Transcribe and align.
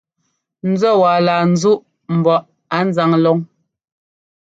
Nzúɛ́ 0.71 0.99
waa 1.01 1.19
laa 1.27 1.43
nzúʼ 1.51 1.77
mbɔ 2.17 2.33
á 2.75 2.77
nzáŋ 2.87 3.11
lɔn. 3.23 3.39